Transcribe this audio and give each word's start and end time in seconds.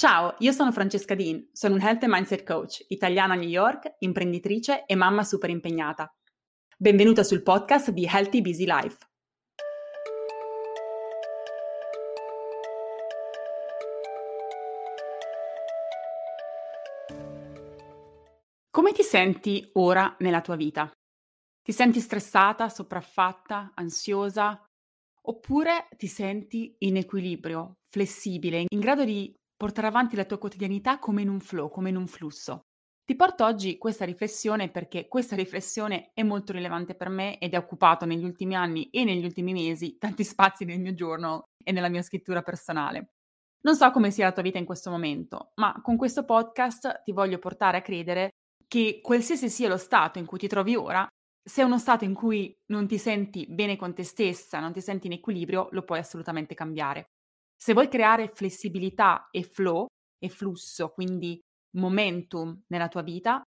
Ciao, 0.00 0.34
io 0.38 0.52
sono 0.52 0.72
Francesca 0.72 1.14
Dean, 1.14 1.50
sono 1.52 1.74
un 1.74 1.82
Health 1.82 2.04
and 2.04 2.12
Mindset 2.14 2.42
Coach, 2.42 2.86
italiana 2.88 3.34
a 3.34 3.36
New 3.36 3.46
York, 3.46 3.96
imprenditrice 3.98 4.86
e 4.86 4.94
mamma 4.94 5.22
super 5.24 5.50
impegnata. 5.50 6.10
Benvenuta 6.78 7.22
sul 7.22 7.42
podcast 7.42 7.90
di 7.90 8.08
Healthy 8.10 8.40
Busy 8.40 8.64
Life. 8.64 8.96
Come 18.70 18.92
ti 18.92 19.02
senti 19.02 19.68
ora 19.74 20.16
nella 20.20 20.40
tua 20.40 20.56
vita? 20.56 20.90
Ti 21.62 21.72
senti 21.72 22.00
stressata, 22.00 22.70
sopraffatta, 22.70 23.72
ansiosa? 23.74 24.64
Oppure 25.24 25.88
ti 25.98 26.06
senti 26.06 26.74
in 26.78 26.96
equilibrio, 26.96 27.74
flessibile, 27.86 28.64
in 28.66 28.80
grado 28.80 29.04
di 29.04 29.30
portare 29.60 29.88
avanti 29.88 30.16
la 30.16 30.24
tua 30.24 30.38
quotidianità 30.38 30.98
come 30.98 31.20
in 31.20 31.28
un 31.28 31.38
flow, 31.38 31.68
come 31.68 31.90
in 31.90 31.96
un 31.96 32.06
flusso. 32.06 32.62
Ti 33.04 33.14
porto 33.14 33.44
oggi 33.44 33.76
questa 33.76 34.06
riflessione 34.06 34.70
perché 34.70 35.06
questa 35.06 35.36
riflessione 35.36 36.12
è 36.14 36.22
molto 36.22 36.52
rilevante 36.52 36.94
per 36.94 37.10
me 37.10 37.38
ed 37.38 37.52
ha 37.52 37.58
occupato 37.58 38.06
negli 38.06 38.24
ultimi 38.24 38.56
anni 38.56 38.88
e 38.88 39.04
negli 39.04 39.22
ultimi 39.22 39.52
mesi 39.52 39.98
tanti 39.98 40.24
spazi 40.24 40.64
nel 40.64 40.80
mio 40.80 40.94
giorno 40.94 41.42
e 41.62 41.72
nella 41.72 41.90
mia 41.90 42.00
scrittura 42.00 42.40
personale. 42.40 43.10
Non 43.60 43.76
so 43.76 43.90
come 43.90 44.10
sia 44.10 44.24
la 44.24 44.32
tua 44.32 44.42
vita 44.42 44.56
in 44.56 44.64
questo 44.64 44.88
momento, 44.88 45.50
ma 45.56 45.78
con 45.82 45.98
questo 45.98 46.24
podcast 46.24 47.02
ti 47.04 47.12
voglio 47.12 47.38
portare 47.38 47.76
a 47.76 47.82
credere 47.82 48.30
che 48.66 49.00
qualsiasi 49.02 49.50
sia 49.50 49.68
lo 49.68 49.76
stato 49.76 50.18
in 50.18 50.24
cui 50.24 50.38
ti 50.38 50.48
trovi 50.48 50.74
ora, 50.74 51.06
se 51.46 51.60
è 51.60 51.66
uno 51.66 51.78
stato 51.78 52.06
in 52.06 52.14
cui 52.14 52.50
non 52.68 52.86
ti 52.86 52.96
senti 52.96 53.44
bene 53.46 53.76
con 53.76 53.92
te 53.92 54.04
stessa, 54.04 54.58
non 54.58 54.72
ti 54.72 54.80
senti 54.80 55.06
in 55.08 55.12
equilibrio, 55.12 55.68
lo 55.72 55.82
puoi 55.82 55.98
assolutamente 55.98 56.54
cambiare. 56.54 57.10
Se 57.62 57.74
vuoi 57.74 57.88
creare 57.88 58.28
flessibilità 58.28 59.28
e 59.30 59.42
flow 59.42 59.84
e 60.18 60.30
flusso, 60.30 60.88
quindi 60.88 61.38
momentum 61.76 62.58
nella 62.68 62.88
tua 62.88 63.02
vita, 63.02 63.42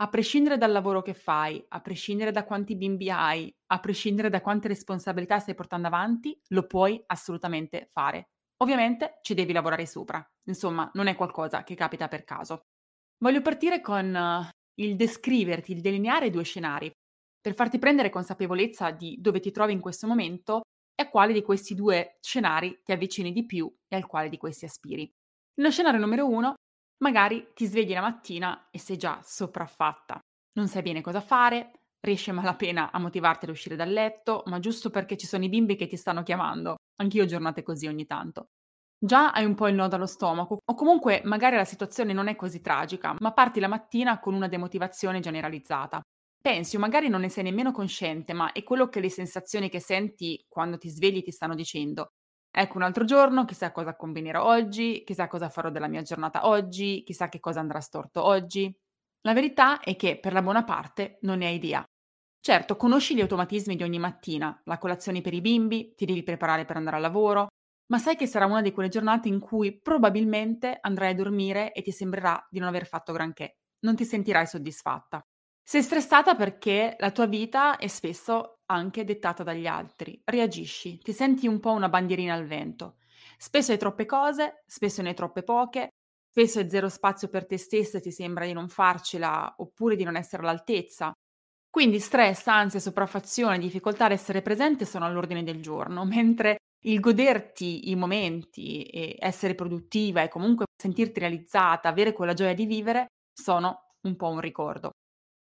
a 0.00 0.08
prescindere 0.08 0.56
dal 0.56 0.72
lavoro 0.72 1.02
che 1.02 1.12
fai, 1.12 1.62
a 1.68 1.80
prescindere 1.82 2.30
da 2.30 2.44
quanti 2.44 2.76
bimbi 2.76 3.10
hai, 3.10 3.52
a 3.66 3.78
prescindere 3.78 4.30
da 4.30 4.40
quante 4.40 4.68
responsabilità 4.68 5.38
stai 5.38 5.54
portando 5.54 5.86
avanti, 5.86 6.40
lo 6.48 6.66
puoi 6.66 7.02
assolutamente 7.08 7.88
fare. 7.92 8.30
Ovviamente 8.62 9.18
ci 9.20 9.34
devi 9.34 9.52
lavorare 9.52 9.84
sopra, 9.84 10.26
insomma, 10.46 10.90
non 10.94 11.06
è 11.06 11.14
qualcosa 11.14 11.62
che 11.62 11.74
capita 11.74 12.08
per 12.08 12.24
caso. 12.24 12.62
Voglio 13.18 13.42
partire 13.42 13.82
con 13.82 14.14
uh, 14.14 14.48
il 14.80 14.96
descriverti, 14.96 15.72
il 15.72 15.82
delineare 15.82 16.30
due 16.30 16.42
scenari, 16.42 16.90
per 17.38 17.54
farti 17.54 17.78
prendere 17.78 18.08
consapevolezza 18.08 18.92
di 18.92 19.18
dove 19.20 19.40
ti 19.40 19.50
trovi 19.50 19.74
in 19.74 19.80
questo 19.80 20.06
momento 20.06 20.62
e 20.98 21.04
a 21.04 21.08
quale 21.08 21.32
di 21.32 21.42
questi 21.42 21.76
due 21.76 22.16
scenari 22.20 22.80
ti 22.82 22.90
avvicini 22.90 23.30
di 23.30 23.46
più 23.46 23.72
e 23.86 23.94
al 23.94 24.06
quale 24.06 24.28
di 24.28 24.36
questi 24.36 24.64
aspiri. 24.64 25.08
Nello 25.54 25.70
scenario 25.70 26.00
numero 26.00 26.26
uno, 26.26 26.54
magari 27.04 27.52
ti 27.54 27.66
svegli 27.66 27.92
la 27.92 28.00
mattina 28.00 28.68
e 28.70 28.80
sei 28.80 28.96
già 28.96 29.20
sopraffatta. 29.22 30.18
Non 30.54 30.66
sai 30.66 30.82
bene 30.82 31.00
cosa 31.00 31.20
fare, 31.20 31.82
riesci 32.00 32.30
a 32.30 32.32
malapena 32.32 32.90
a 32.90 32.98
motivarti 32.98 33.44
ad 33.44 33.52
uscire 33.52 33.76
dal 33.76 33.90
letto, 33.90 34.42
ma 34.46 34.58
giusto 34.58 34.90
perché 34.90 35.16
ci 35.16 35.26
sono 35.26 35.44
i 35.44 35.48
bimbi 35.48 35.76
che 35.76 35.86
ti 35.86 35.96
stanno 35.96 36.24
chiamando. 36.24 36.74
Anch'io 37.00 37.26
giornate 37.26 37.62
così 37.62 37.86
ogni 37.86 38.06
tanto. 38.06 38.48
Già 38.98 39.30
hai 39.30 39.44
un 39.44 39.54
po' 39.54 39.68
il 39.68 39.76
nodo 39.76 39.94
allo 39.94 40.06
stomaco, 40.06 40.58
o 40.64 40.74
comunque 40.74 41.20
magari 41.24 41.54
la 41.54 41.64
situazione 41.64 42.12
non 42.12 42.26
è 42.26 42.34
così 42.34 42.60
tragica, 42.60 43.14
ma 43.20 43.32
parti 43.32 43.60
la 43.60 43.68
mattina 43.68 44.18
con 44.18 44.34
una 44.34 44.48
demotivazione 44.48 45.20
generalizzata. 45.20 46.00
Pensi 46.40 46.76
o 46.76 46.78
magari 46.78 47.08
non 47.08 47.20
ne 47.20 47.28
sei 47.28 47.44
nemmeno 47.44 47.72
consciente, 47.72 48.32
ma 48.32 48.52
è 48.52 48.62
quello 48.62 48.88
che 48.88 49.00
le 49.00 49.10
sensazioni 49.10 49.68
che 49.68 49.80
senti 49.80 50.42
quando 50.48 50.78
ti 50.78 50.88
svegli 50.88 51.22
ti 51.22 51.30
stanno 51.32 51.54
dicendo. 51.54 52.12
Ecco 52.50 52.76
un 52.78 52.82
altro 52.84 53.04
giorno, 53.04 53.44
chissà 53.44 53.72
cosa 53.72 53.94
combinerò 53.96 54.44
oggi, 54.44 55.02
chissà 55.04 55.26
cosa 55.28 55.48
farò 55.48 55.70
della 55.70 55.88
mia 55.88 56.02
giornata 56.02 56.46
oggi, 56.46 57.02
chissà 57.04 57.28
che 57.28 57.40
cosa 57.40 57.60
andrà 57.60 57.80
storto 57.80 58.24
oggi. 58.24 58.74
La 59.22 59.34
verità 59.34 59.80
è 59.80 59.96
che 59.96 60.18
per 60.18 60.32
la 60.32 60.42
buona 60.42 60.64
parte 60.64 61.18
non 61.22 61.38
ne 61.38 61.46
hai 61.46 61.56
idea. 61.56 61.84
Certo, 62.40 62.76
conosci 62.76 63.14
gli 63.14 63.20
automatismi 63.20 63.76
di 63.76 63.82
ogni 63.82 63.98
mattina, 63.98 64.58
la 64.64 64.78
colazione 64.78 65.20
per 65.20 65.34
i 65.34 65.40
bimbi, 65.40 65.92
ti 65.94 66.06
devi 66.06 66.22
preparare 66.22 66.64
per 66.64 66.76
andare 66.76 66.96
al 66.96 67.02
lavoro, 67.02 67.48
ma 67.90 67.98
sai 67.98 68.16
che 68.16 68.26
sarà 68.26 68.46
una 68.46 68.62
di 68.62 68.72
quelle 68.72 68.88
giornate 68.88 69.28
in 69.28 69.40
cui 69.40 69.78
probabilmente 69.80 70.78
andrai 70.80 71.10
a 71.10 71.14
dormire 71.14 71.72
e 71.72 71.82
ti 71.82 71.90
sembrerà 71.90 72.46
di 72.48 72.58
non 72.58 72.68
aver 72.68 72.86
fatto 72.86 73.12
granché. 73.12 73.56
Non 73.80 73.96
ti 73.96 74.04
sentirai 74.04 74.46
soddisfatta. 74.46 75.20
Sei 75.70 75.82
stressata 75.82 76.34
perché 76.34 76.96
la 76.98 77.10
tua 77.10 77.26
vita 77.26 77.76
è 77.76 77.88
spesso 77.88 78.60
anche 78.70 79.04
dettata 79.04 79.42
dagli 79.42 79.66
altri. 79.66 80.18
Reagisci, 80.24 80.96
ti 80.96 81.12
senti 81.12 81.46
un 81.46 81.60
po' 81.60 81.72
una 81.72 81.90
bandierina 81.90 82.32
al 82.32 82.46
vento. 82.46 82.96
Spesso 83.36 83.72
hai 83.72 83.76
troppe 83.76 84.06
cose, 84.06 84.62
spesso 84.64 85.02
ne 85.02 85.10
hai 85.10 85.14
troppe 85.14 85.42
poche, 85.42 85.90
spesso 86.30 86.58
hai 86.58 86.70
zero 86.70 86.88
spazio 86.88 87.28
per 87.28 87.44
te 87.46 87.58
stessa 87.58 87.98
e 87.98 88.00
ti 88.00 88.10
sembra 88.10 88.46
di 88.46 88.54
non 88.54 88.70
farcela 88.70 89.56
oppure 89.58 89.94
di 89.94 90.04
non 90.04 90.16
essere 90.16 90.42
all'altezza. 90.42 91.12
Quindi 91.68 92.00
stress, 92.00 92.46
ansia, 92.46 92.80
sopraffazione, 92.80 93.58
difficoltà 93.58 94.06
ad 94.06 94.12
essere 94.12 94.40
presente 94.40 94.86
sono 94.86 95.04
all'ordine 95.04 95.42
del 95.42 95.60
giorno, 95.60 96.06
mentre 96.08 96.56
il 96.86 96.98
goderti 96.98 97.90
i 97.90 97.94
momenti 97.94 98.84
e 98.84 99.16
essere 99.18 99.54
produttiva 99.54 100.22
e 100.22 100.28
comunque 100.28 100.64
sentirti 100.80 101.20
realizzata, 101.20 101.90
avere 101.90 102.14
quella 102.14 102.32
gioia 102.32 102.54
di 102.54 102.64
vivere, 102.64 103.08
sono 103.34 103.92
un 104.06 104.16
po' 104.16 104.28
un 104.30 104.40
ricordo. 104.40 104.92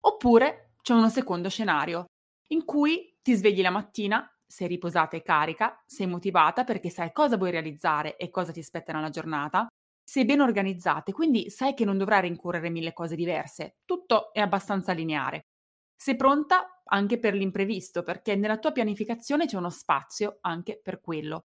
Oppure 0.08 0.74
c'è 0.82 0.94
uno 0.94 1.10
secondo 1.10 1.50
scenario, 1.50 2.06
in 2.50 2.64
cui 2.64 3.18
ti 3.22 3.34
svegli 3.34 3.62
la 3.62 3.72
mattina, 3.72 4.30
sei 4.46 4.68
riposata 4.68 5.18
e 5.18 5.24
carica, 5.24 5.82
sei 5.88 6.06
motivata 6.06 6.64
perché 6.64 6.90
sai 6.90 7.12
cosa 7.12 7.38
vuoi 7.38 7.52
realizzare 7.52 8.16
e 8.18 8.30
cosa 8.30 8.52
ti 8.52 8.60
aspetta 8.60 8.94
nella 8.94 9.10
giornata, 9.10 9.68
sei 10.04 10.26
ben 10.26 10.42
organizzata 10.42 11.10
e 11.10 11.14
quindi 11.14 11.50
sai 11.50 11.74
che 11.74 11.86
non 11.86 11.98
dovrai 11.98 12.22
rincorrere 12.22 12.70
mille 12.70 12.94
cose 12.94 13.16
diverse, 13.16 13.78
tutto 13.86 14.32
è 14.32 14.40
abbastanza 14.42 14.92
lineare. 14.94 15.48
Sei 15.96 16.16
pronta 16.16 16.82
anche 16.84 17.18
per 17.18 17.34
l'imprevisto 17.34 18.04
perché 18.04 18.36
nella 18.36 18.60
tua 18.60 18.72
pianificazione 18.72 19.48
c'è 19.48 19.58
uno 19.58 19.72
spazio 19.72 20.38
anche 20.42 20.80
per 20.84 21.02
quello. 21.02 21.46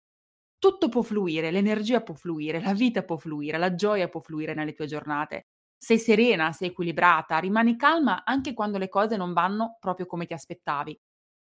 Tutto 0.57 0.89
può 0.89 1.03
fluire, 1.03 1.51
l'energia 1.51 2.01
può 2.01 2.15
fluire, 2.15 2.59
la 2.61 2.73
vita 2.73 3.03
può 3.03 3.17
fluire, 3.17 3.57
la 3.59 3.75
gioia 3.75 4.09
può 4.09 4.19
fluire 4.19 4.55
nelle 4.55 4.73
tue 4.73 4.87
giornate. 4.87 5.45
Sei 5.79 5.99
serena, 5.99 6.51
sei 6.51 6.69
equilibrata, 6.69 7.37
rimani 7.39 7.75
calma 7.75 8.23
anche 8.25 8.53
quando 8.53 8.77
le 8.77 8.89
cose 8.89 9.15
non 9.15 9.33
vanno 9.33 9.77
proprio 9.79 10.05
come 10.05 10.25
ti 10.25 10.33
aspettavi. 10.33 10.97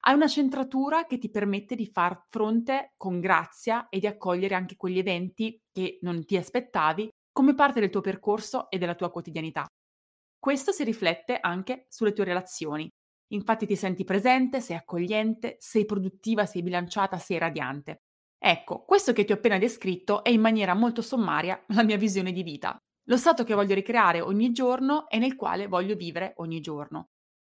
Hai 0.04 0.16
una 0.16 0.28
centratura 0.28 1.06
che 1.06 1.18
ti 1.18 1.30
permette 1.30 1.76
di 1.76 1.86
far 1.88 2.26
fronte 2.30 2.94
con 2.98 3.20
grazia 3.20 3.88
e 3.90 4.00
di 4.00 4.08
accogliere 4.08 4.56
anche 4.56 4.76
quegli 4.76 4.98
eventi 4.98 5.60
che 5.72 6.00
non 6.02 6.26
ti 6.26 6.38
aspettavi 6.38 7.10
come 7.32 7.54
parte 7.56 7.80
del 7.80 7.90
tuo 7.90 8.02
percorso 8.02 8.70
e 8.70 8.78
della 8.78 8.96
tua 8.96 9.12
quotidianità. 9.12 9.66
Questo 10.40 10.72
si 10.72 10.84
riflette 10.84 11.40
anche 11.40 11.86
sulle 11.88 12.14
tue 12.14 12.26
relazioni. 12.26 12.90
Infatti 13.34 13.66
ti 13.66 13.76
senti 13.76 14.04
presente, 14.04 14.60
sei 14.60 14.76
accogliente, 14.76 15.56
sei 15.60 15.86
produttiva, 15.86 16.46
sei 16.46 16.64
bilanciata, 16.64 17.18
sei 17.18 17.38
radiante. 17.38 17.98
Ecco, 18.38 18.84
questo 18.84 19.14
che 19.14 19.24
ti 19.24 19.32
ho 19.32 19.36
appena 19.36 19.60
descritto 19.60 20.24
è 20.24 20.30
in 20.30 20.42
maniera 20.42 20.74
molto 20.74 21.02
sommaria 21.02 21.64
la 21.70 21.84
mia 21.84 21.98
visione 21.98 22.32
di 22.32 22.44
vita, 22.44 22.76
lo 23.06 23.18
stato 23.18 23.44
che 23.44 23.54
voglio 23.54 23.76
ricreare 23.76 24.22
ogni 24.22 24.52
giorno 24.52 25.08
e 25.10 25.18
nel 25.18 25.36
quale 25.36 25.68
voglio 25.68 25.96
vivere 25.96 26.34
ogni 26.38 26.60
giorno. 26.62 27.10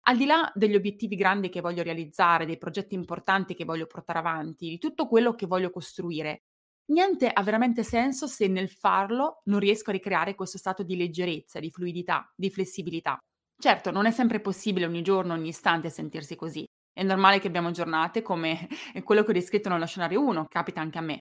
Al 0.08 0.18
di 0.18 0.26
là 0.26 0.52
degli 0.56 0.76
obiettivi 0.76 1.16
grandi 1.16 1.50
che 1.50 1.62
voglio 1.62 1.84
realizzare, 1.84 2.46
dei 2.46 2.58
progetti 2.58 2.96
importanti 2.96 3.54
che 3.54 3.66
voglio 3.66 3.86
portare 3.86 4.20
avanti, 4.20 4.70
di 4.70 4.78
tutto 4.78 5.08
quello 5.08 5.36
che 5.36 5.46
voglio 5.46 5.70
costruire, 5.70 6.44
niente 6.92 7.30
ha 7.30 7.44
veramente 7.44 7.84
senso 7.84 8.26
se 8.28 8.48
nel 8.48 8.70
farlo 8.70 9.42
non 9.46 9.60
riesco 9.60 9.90
a 9.90 9.94
ricreare 9.94 10.36
questo 10.36 10.58
stato 10.58 10.84
di 10.84 10.96
leggerezza, 10.96 11.60
di 11.60 11.70
fluidità, 11.70 12.32
di 12.36 12.50
flessibilità. 12.50 13.18
Certo, 13.62 13.92
non 13.92 14.06
è 14.06 14.12
sempre 14.12 14.40
possibile 14.40 14.86
ogni 14.86 15.02
giorno, 15.02 15.34
ogni 15.34 15.50
istante 15.50 15.90
sentirsi 15.90 16.36
così. 16.36 16.66
È 16.92 17.04
normale 17.04 17.40
che 17.40 17.48
abbiamo 17.48 17.72
giornate 17.72 18.22
come 18.22 18.68
quello 19.04 19.24
che 19.24 19.32
ho 19.32 19.34
descritto 19.34 19.70
nello 19.70 19.86
scenario 19.86 20.22
1, 20.24 20.46
capita 20.48 20.82
anche 20.82 20.98
a 20.98 21.02
me. 21.02 21.20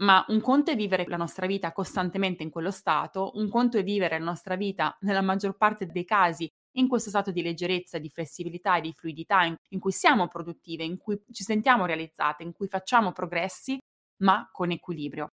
Ma 0.00 0.24
un 0.28 0.40
conto 0.40 0.70
è 0.70 0.76
vivere 0.76 1.04
la 1.08 1.16
nostra 1.16 1.46
vita 1.46 1.72
costantemente 1.72 2.42
in 2.42 2.50
quello 2.50 2.70
stato, 2.70 3.32
un 3.34 3.48
conto 3.48 3.78
è 3.78 3.82
vivere 3.82 4.18
la 4.18 4.24
nostra 4.24 4.54
vita 4.54 4.96
nella 5.00 5.22
maggior 5.22 5.56
parte 5.56 5.86
dei 5.86 6.04
casi 6.04 6.48
in 6.76 6.86
questo 6.86 7.10
stato 7.10 7.32
di 7.32 7.42
leggerezza, 7.42 7.98
di 7.98 8.08
flessibilità 8.08 8.76
e 8.76 8.80
di 8.82 8.92
fluidità 8.92 9.42
in, 9.42 9.56
in, 9.70 9.80
cui 9.80 9.90
siamo 9.90 10.28
produttive, 10.28 10.84
in 10.84 10.98
cui 10.98 11.20
ci 11.32 11.42
sentiamo 11.42 11.86
realizzate, 11.86 12.44
in 12.44 12.52
cui 12.52 12.68
facciamo 12.68 13.10
progressi, 13.10 13.76
ma 14.22 14.48
con 14.52 14.70
equilibrio. 14.70 15.28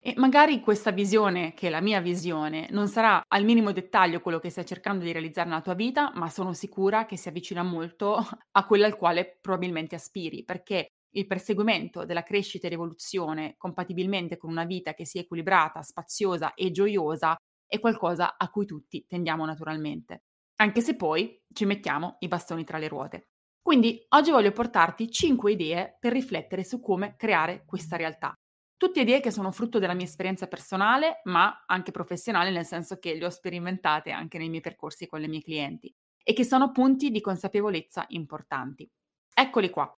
E 0.00 0.14
magari 0.16 0.60
questa 0.60 0.92
visione, 0.92 1.54
che 1.54 1.66
è 1.66 1.70
la 1.70 1.80
mia 1.80 2.00
visione, 2.00 2.68
non 2.70 2.88
sarà 2.88 3.20
al 3.26 3.44
minimo 3.44 3.72
dettaglio 3.72 4.20
quello 4.20 4.38
che 4.38 4.50
stai 4.50 4.64
cercando 4.64 5.04
di 5.04 5.12
realizzare 5.12 5.48
nella 5.48 5.60
tua 5.60 5.74
vita, 5.74 6.12
ma 6.14 6.28
sono 6.28 6.52
sicura 6.52 7.04
che 7.04 7.16
si 7.16 7.28
avvicina 7.28 7.62
molto 7.62 8.16
a 8.52 8.66
quella 8.66 8.86
al 8.86 8.96
quale 8.96 9.38
probabilmente 9.40 9.96
aspiri, 9.96 10.44
perché 10.44 10.88
il 11.10 11.26
perseguimento 11.26 12.04
della 12.04 12.22
crescita 12.22 12.66
e 12.66 12.70
l'evoluzione 12.70 13.54
compatibilmente 13.56 14.36
con 14.36 14.50
una 14.50 14.64
vita 14.64 14.94
che 14.94 15.06
sia 15.06 15.20
equilibrata, 15.22 15.82
spaziosa 15.82 16.54
e 16.54 16.70
gioiosa 16.70 17.36
è 17.66 17.78
qualcosa 17.80 18.36
a 18.36 18.48
cui 18.50 18.66
tutti 18.66 19.04
tendiamo 19.06 19.44
naturalmente, 19.44 20.24
anche 20.56 20.80
se 20.80 20.96
poi 20.96 21.42
ci 21.52 21.64
mettiamo 21.64 22.16
i 22.20 22.28
bastoni 22.28 22.64
tra 22.64 22.78
le 22.78 22.88
ruote. 22.88 23.28
Quindi 23.60 24.04
oggi 24.10 24.30
voglio 24.30 24.52
portarti 24.52 25.10
5 25.10 25.52
idee 25.52 25.96
per 26.00 26.12
riflettere 26.12 26.64
su 26.64 26.80
come 26.80 27.16
creare 27.16 27.64
questa 27.66 27.96
realtà. 27.96 28.32
Tutte 28.76 29.00
idee 29.00 29.20
che 29.20 29.30
sono 29.30 29.50
frutto 29.50 29.78
della 29.78 29.92
mia 29.92 30.06
esperienza 30.06 30.46
personale, 30.46 31.20
ma 31.24 31.64
anche 31.66 31.90
professionale, 31.90 32.50
nel 32.50 32.64
senso 32.64 32.98
che 32.98 33.14
le 33.14 33.26
ho 33.26 33.30
sperimentate 33.30 34.10
anche 34.10 34.38
nei 34.38 34.48
miei 34.48 34.62
percorsi 34.62 35.06
con 35.06 35.20
le 35.20 35.28
mie 35.28 35.42
clienti 35.42 35.92
e 36.22 36.32
che 36.32 36.44
sono 36.44 36.70
punti 36.70 37.10
di 37.10 37.20
consapevolezza 37.20 38.04
importanti. 38.08 38.88
Eccoli 39.34 39.68
qua. 39.70 39.92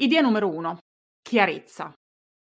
Idea 0.00 0.22
numero 0.22 0.48
uno, 0.48 0.78
chiarezza. 1.20 1.92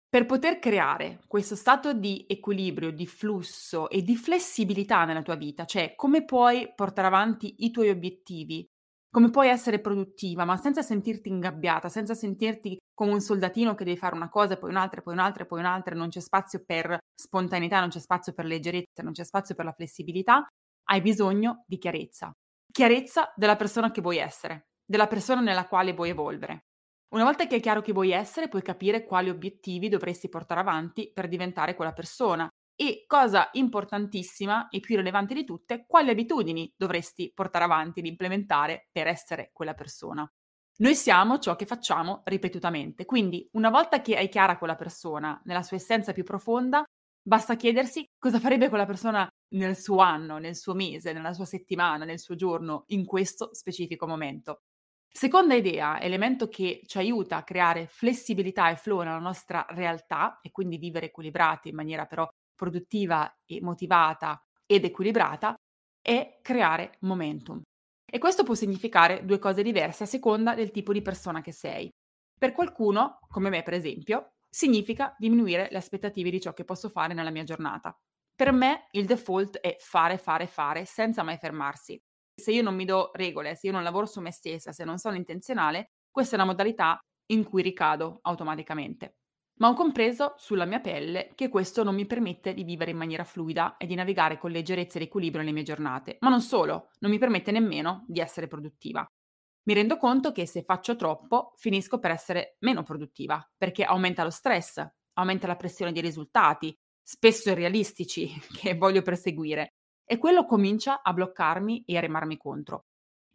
Per 0.07 0.25
poter 0.25 0.59
creare 0.59 1.19
questo 1.27 1.57
stato 1.57 1.91
di 1.91 2.25
equilibrio, 2.29 2.89
di 2.89 3.05
flusso 3.05 3.89
e 3.89 4.01
di 4.01 4.15
flessibilità 4.15 5.03
nella 5.03 5.21
tua 5.21 5.35
vita, 5.35 5.65
cioè 5.65 5.93
come 5.95 6.23
puoi 6.23 6.71
portare 6.73 7.07
avanti 7.07 7.55
i 7.65 7.71
tuoi 7.71 7.89
obiettivi, 7.89 8.65
come 9.11 9.29
puoi 9.29 9.49
essere 9.49 9.81
produttiva, 9.81 10.45
ma 10.45 10.55
senza 10.55 10.81
sentirti 10.81 11.27
ingabbiata, 11.27 11.89
senza 11.89 12.13
sentirti 12.13 12.77
come 12.93 13.11
un 13.11 13.19
soldatino 13.19 13.75
che 13.75 13.83
devi 13.83 13.97
fare 13.97 14.15
una 14.15 14.29
cosa, 14.29 14.55
poi 14.55 14.69
un'altra, 14.69 15.01
poi 15.01 15.11
un'altra, 15.11 15.45
poi 15.45 15.59
un'altra, 15.59 15.95
non 15.95 16.07
c'è 16.07 16.21
spazio 16.21 16.63
per 16.65 16.97
spontaneità, 17.13 17.81
non 17.81 17.89
c'è 17.89 17.99
spazio 17.99 18.31
per 18.31 18.45
leggerezza, 18.45 19.03
non 19.03 19.11
c'è 19.11 19.25
spazio 19.25 19.53
per 19.55 19.65
la 19.65 19.73
flessibilità, 19.73 20.47
hai 20.85 21.01
bisogno 21.01 21.65
di 21.67 21.77
chiarezza. 21.77 22.31
Chiarezza 22.71 23.33
della 23.35 23.57
persona 23.57 23.91
che 23.91 23.99
vuoi 23.99 24.17
essere, 24.17 24.67
della 24.85 25.07
persona 25.07 25.41
nella 25.41 25.67
quale 25.67 25.91
vuoi 25.91 26.11
evolvere. 26.11 26.61
Una 27.09 27.23
volta 27.23 27.47
che 27.47 27.55
è 27.55 27.59
chiaro 27.59 27.81
chi 27.81 27.91
vuoi 27.91 28.11
essere, 28.11 28.49
puoi 28.49 28.61
capire 28.61 29.03
quali 29.03 29.29
obiettivi 29.29 29.89
dovresti 29.89 30.29
portare 30.29 30.59
avanti 30.59 31.11
per 31.11 31.27
diventare 31.27 31.73
quella 31.73 31.91
persona 31.91 32.47
e, 32.75 33.05
cosa 33.07 33.49
importantissima 33.53 34.69
e 34.69 34.79
più 34.79 34.95
rilevante 34.95 35.33
di 35.33 35.43
tutte, 35.43 35.85
quali 35.87 36.11
abitudini 36.11 36.71
dovresti 36.77 37.31
portare 37.33 37.65
avanti 37.65 37.99
ed 37.99 38.05
implementare 38.05 38.89
per 38.91 39.07
essere 39.07 39.49
quella 39.53 39.73
persona. 39.73 40.29
Noi 40.77 40.95
siamo 40.95 41.39
ciò 41.39 41.55
che 41.55 41.65
facciamo 41.65 42.21
ripetutamente, 42.25 43.05
quindi 43.05 43.49
una 43.53 43.71
volta 43.71 44.01
che 44.01 44.15
hai 44.15 44.29
chiara 44.29 44.57
quella 44.59 44.75
persona 44.75 45.41
nella 45.45 45.63
sua 45.63 45.77
essenza 45.77 46.13
più 46.13 46.23
profonda, 46.23 46.83
basta 47.21 47.55
chiedersi 47.55 48.05
cosa 48.19 48.39
farebbe 48.39 48.69
quella 48.69 48.85
persona 48.85 49.27
nel 49.55 49.75
suo 49.75 49.97
anno, 49.97 50.37
nel 50.37 50.55
suo 50.55 50.75
mese, 50.75 51.11
nella 51.11 51.33
sua 51.33 51.45
settimana, 51.45 52.05
nel 52.05 52.19
suo 52.19 52.35
giorno, 52.35 52.83
in 52.89 53.03
questo 53.05 53.49
specifico 53.53 54.07
momento. 54.07 54.59
Seconda 55.11 55.55
idea, 55.55 55.99
elemento 55.99 56.47
che 56.47 56.81
ci 56.85 56.97
aiuta 56.97 57.37
a 57.37 57.43
creare 57.43 57.87
flessibilità 57.87 58.69
e 58.69 58.75
flow 58.75 58.99
nella 59.01 59.17
nostra 59.19 59.65
realtà 59.69 60.39
e 60.41 60.51
quindi 60.51 60.77
vivere 60.77 61.07
equilibrati 61.07 61.69
in 61.69 61.75
maniera 61.75 62.05
però 62.05 62.27
produttiva 62.55 63.29
e 63.45 63.59
motivata 63.61 64.39
ed 64.65 64.85
equilibrata, 64.85 65.55
è 66.01 66.39
creare 66.41 66.97
momentum. 67.01 67.61
E 68.09 68.17
questo 68.17 68.43
può 68.43 68.53
significare 68.53 69.25
due 69.25 69.39
cose 69.39 69.63
diverse 69.63 70.03
a 70.03 70.07
seconda 70.07 70.53
del 70.55 70.71
tipo 70.71 70.93
di 70.93 71.01
persona 71.01 71.41
che 71.41 71.51
sei. 71.51 71.89
Per 72.37 72.53
qualcuno, 72.53 73.19
come 73.27 73.49
me 73.49 73.63
per 73.63 73.73
esempio, 73.73 74.33
significa 74.49 75.15
diminuire 75.17 75.67
le 75.71 75.77
aspettative 75.77 76.29
di 76.29 76.39
ciò 76.39 76.53
che 76.53 76.63
posso 76.63 76.89
fare 76.89 77.13
nella 77.13 77.29
mia 77.31 77.43
giornata. 77.43 77.95
Per 78.35 78.51
me 78.51 78.87
il 78.91 79.05
default 79.05 79.57
è 79.57 79.75
fare, 79.79 80.17
fare, 80.17 80.47
fare 80.47 80.85
senza 80.85 81.23
mai 81.23 81.37
fermarsi 81.37 82.01
se 82.39 82.51
io 82.51 82.63
non 82.63 82.75
mi 82.75 82.85
do 82.85 83.11
regole, 83.13 83.55
se 83.55 83.67
io 83.67 83.73
non 83.73 83.83
lavoro 83.83 84.05
su 84.05 84.19
me 84.21 84.31
stessa, 84.31 84.71
se 84.71 84.83
non 84.83 84.97
sono 84.97 85.15
intenzionale, 85.15 85.91
questa 86.09 86.35
è 86.35 86.39
una 86.39 86.47
modalità 86.47 86.99
in 87.27 87.43
cui 87.43 87.61
ricado 87.61 88.19
automaticamente. 88.23 89.15
Ma 89.59 89.67
ho 89.67 89.73
compreso 89.73 90.35
sulla 90.37 90.65
mia 90.65 90.79
pelle 90.79 91.31
che 91.35 91.49
questo 91.49 91.83
non 91.83 91.93
mi 91.93 92.05
permette 92.05 92.53
di 92.53 92.63
vivere 92.63 92.91
in 92.91 92.97
maniera 92.97 93.25
fluida 93.25 93.75
e 93.75 93.85
di 93.85 93.93
navigare 93.93 94.37
con 94.37 94.51
leggerezza 94.51 94.97
ed 94.97 95.05
equilibrio 95.05 95.43
le 95.43 95.51
mie 95.51 95.63
giornate, 95.63 96.15
ma 96.21 96.29
non 96.29 96.41
solo, 96.41 96.91
non 96.99 97.11
mi 97.11 97.17
permette 97.17 97.51
nemmeno 97.51 98.05
di 98.07 98.21
essere 98.21 98.47
produttiva. 98.47 99.05
Mi 99.63 99.73
rendo 99.73 99.97
conto 99.97 100.31
che 100.31 100.47
se 100.47 100.63
faccio 100.63 100.95
troppo 100.95 101.53
finisco 101.57 101.99
per 101.99 102.11
essere 102.11 102.55
meno 102.59 102.83
produttiva, 102.83 103.45
perché 103.57 103.83
aumenta 103.83 104.23
lo 104.23 104.29
stress, 104.29 104.81
aumenta 105.13 105.45
la 105.45 105.57
pressione 105.57 105.91
dei 105.91 106.01
risultati, 106.01 106.73
spesso 107.03 107.49
irrealistici, 107.49 108.31
che 108.55 108.75
voglio 108.75 109.01
perseguire, 109.01 109.73
e 110.11 110.17
quello 110.17 110.45
comincia 110.45 111.03
a 111.03 111.13
bloccarmi 111.13 111.83
e 111.85 111.95
a 111.95 111.99
remarmi 111.99 112.35
contro. 112.35 112.85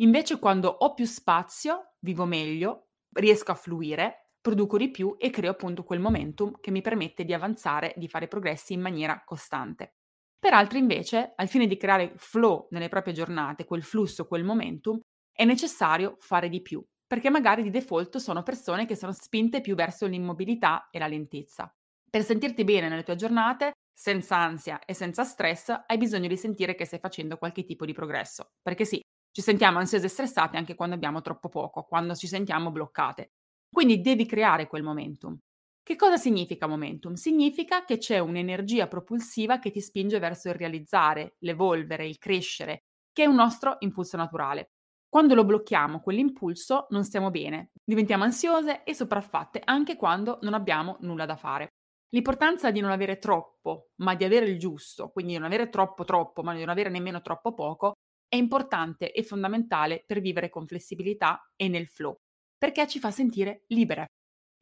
Invece 0.01 0.41
quando 0.41 0.69
ho 0.69 0.93
più 0.93 1.05
spazio, 1.05 1.93
vivo 2.01 2.25
meglio, 2.25 2.89
riesco 3.13 3.53
a 3.53 3.55
fluire, 3.55 4.31
produco 4.41 4.77
di 4.77 4.91
più 4.91 5.15
e 5.17 5.31
creo 5.31 5.53
appunto 5.53 5.85
quel 5.85 6.01
momentum 6.01 6.59
che 6.61 6.73
mi 6.73 6.81
permette 6.81 7.25
di 7.25 7.33
avanzare, 7.33 7.95
di 7.97 8.09
fare 8.09 8.27
progressi 8.27 8.73
in 8.73 8.81
maniera 8.81 9.23
costante. 9.25 9.95
Per 10.37 10.53
altri 10.53 10.81
invece, 10.81 11.35
al 11.37 11.47
fine 11.47 11.69
di 11.69 11.77
creare 11.77 12.13
flow 12.17 12.67
nelle 12.71 12.89
proprie 12.89 13.15
giornate, 13.15 13.65
quel 13.65 13.85
flusso, 13.85 14.27
quel 14.27 14.43
momentum, 14.43 14.99
è 15.33 15.45
necessario 15.45 16.17
fare 16.19 16.49
di 16.49 16.61
più, 16.61 16.85
perché 17.07 17.31
magari 17.31 17.63
di 17.63 17.71
default 17.71 18.17
sono 18.17 18.43
persone 18.43 18.85
che 18.85 18.97
sono 18.97 19.13
spinte 19.13 19.61
più 19.61 19.77
verso 19.77 20.07
l'immobilità 20.07 20.89
e 20.91 20.99
la 20.99 21.07
lentezza. 21.07 21.73
Per 22.11 22.25
sentirti 22.25 22.65
bene 22.65 22.89
nelle 22.89 23.05
tue 23.05 23.15
giornate 23.15 23.75
senza 23.95 24.37
ansia 24.37 24.81
e 24.85 24.93
senza 24.95 25.25
stress, 25.25 25.71
hai 25.87 25.97
bisogno 25.97 26.29
di 26.29 26.37
sentire 26.37 26.75
che 26.75 26.85
stai 26.85 26.99
facendo 26.99 27.37
qualche 27.39 27.65
tipo 27.65 27.85
di 27.85 27.93
progresso. 27.93 28.53
Perché 28.61 28.85
sì, 28.85 29.01
ci 29.31 29.43
sentiamo 29.43 29.79
ansiose 29.79 30.07
e 30.07 30.09
stressate 30.09 30.57
anche 30.57 30.75
quando 30.75 30.95
abbiamo 30.95 31.21
troppo 31.21 31.49
poco, 31.49 31.85
quando 31.85 32.15
ci 32.15 32.27
sentiamo 32.27 32.71
bloccate. 32.71 33.33
Quindi 33.71 34.01
devi 34.01 34.27
creare 34.27 34.67
quel 34.67 34.83
momentum. 34.83 35.39
Che 35.83 35.97
cosa 35.97 36.17
significa 36.17 36.67
momentum? 36.67 37.15
Significa 37.15 37.85
che 37.85 37.99
c'è 37.99 38.19
un'energia 38.19 38.87
propulsiva 38.89 39.59
che 39.59 39.71
ti 39.71 39.81
spinge 39.81 40.19
verso 40.19 40.49
il 40.49 40.55
realizzare, 40.55 41.37
l'evolvere, 41.41 42.07
il 42.07 42.19
crescere, 42.19 42.85
che 43.13 43.25
è 43.25 43.27
un 43.27 43.35
nostro 43.35 43.77
impulso 43.81 44.17
naturale. 44.17 44.71
Quando 45.09 45.35
lo 45.35 45.45
blocchiamo, 45.45 46.01
quell'impulso, 46.01 46.87
non 46.91 47.05
stiamo 47.05 47.31
bene, 47.31 47.71
diventiamo 47.85 48.25
ansiose 48.25 48.83
e 48.83 48.95
sopraffatte 48.95 49.61
anche 49.63 49.97
quando 49.97 50.39
non 50.43 50.55
abbiamo 50.55 50.97
nulla 51.01 51.27
da 51.27 51.37
fare. 51.37 51.74
L'importanza 52.15 52.71
di 52.71 52.79
non 52.79 52.93
avere 52.93 53.19
troppo, 53.19 53.91
ma 53.97 54.15
di 54.15 54.23
avere 54.23 54.47
il 54.47 54.57
giusto, 54.57 55.09
quindi 55.09 55.33
di 55.33 55.39
non 55.39 55.49
avere 55.49 55.69
troppo 55.69 56.05
troppo, 56.05 56.45
ma 56.45 56.53
di 56.55 56.61
non 56.61 56.69
avere 56.69 56.89
nemmeno 56.89 57.21
troppo 57.21 57.53
poco, 57.55 57.95
è 58.29 58.37
importante 58.37 59.11
e 59.11 59.25
fondamentale 59.25 60.05
per 60.07 60.21
vivere 60.21 60.49
con 60.49 60.65
flessibilità 60.65 61.51
e 61.57 61.67
nel 61.67 61.89
flow, 61.89 62.15
perché 62.57 62.87
ci 62.87 63.01
fa 63.01 63.11
sentire 63.11 63.65
libere. 63.67 64.07